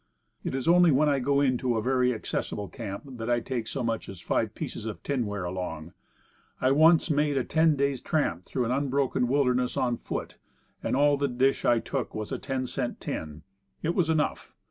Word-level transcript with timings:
It 0.43 0.55
is 0.55 0.67
only 0.67 0.89
when 0.89 1.07
I 1.09 1.19
go 1.19 1.41
into 1.41 1.77
a 1.77 1.81
very 1.83 2.11
accessible 2.11 2.67
camp 2.69 3.03
that 3.05 3.29
I 3.29 3.39
take 3.39 3.67
so 3.67 3.83
much 3.83 4.09
as 4.09 4.19
five 4.19 4.55
pieces 4.55 4.87
of 4.87 5.03
tinware 5.03 5.43
along. 5.43 5.93
I 6.59 6.71
once 6.71 7.11
made 7.11 7.37
a 7.37 7.43
ten 7.43 7.75
days' 7.75 8.01
tramp 8.01 8.47
through 8.47 8.65
an 8.65 8.71
unbroken 8.71 9.27
wilderness 9.27 9.77
on 9.77 9.97
foot, 9.97 10.37
and 10.81 10.95
all 10.95 11.17
the 11.17 11.27
dish 11.27 11.65
I 11.65 11.77
took 11.77 12.15
was 12.15 12.31
a 12.31 12.39
ten 12.39 12.65
cent 12.65 12.99
tin; 12.99 13.43
it 13.83 13.93
was 13.93 14.09
enough. 14.09 14.55